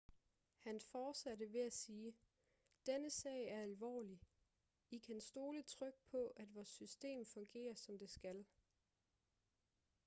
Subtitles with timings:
[0.57, 2.13] han fortsatte ved at sige
[2.85, 4.21] denne sag er alvorlig
[4.91, 8.45] i kan stole trygt på at vores system fungerer som det skal